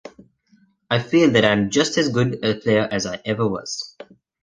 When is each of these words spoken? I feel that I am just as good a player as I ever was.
I 0.89 0.97
feel 0.97 1.29
that 1.29 1.45
I 1.45 1.51
am 1.51 1.69
just 1.69 1.95
as 1.99 2.09
good 2.09 2.43
a 2.43 2.55
player 2.55 2.87
as 2.91 3.05
I 3.05 3.21
ever 3.23 3.47
was. 3.47 3.95